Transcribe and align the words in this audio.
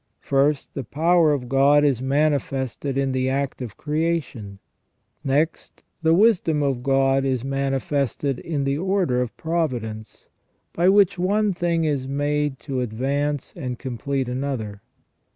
First 0.21 0.73
the 0.73 0.83
power 0.83 1.31
of 1.31 1.47
God 1.47 1.83
is 1.83 2.01
manifested 2.01 2.97
in 2.97 3.11
the 3.11 3.29
act 3.29 3.61
of 3.61 3.77
creation; 3.77 4.57
next 5.23 5.83
the 6.01 6.15
wisdom 6.15 6.63
of 6.63 6.81
God 6.81 7.23
is 7.23 7.45
manifested 7.45 8.39
in 8.39 8.63
the 8.63 8.79
order 8.79 9.21
of 9.21 9.37
providence, 9.37 10.27
by 10.73 10.89
which 10.89 11.19
one 11.19 11.53
thing 11.53 11.83
is 11.85 12.07
made 12.07 12.57
to 12.61 12.81
advance 12.81 13.53
and 13.55 13.77
complete 13.77 14.27
another. 14.27 14.81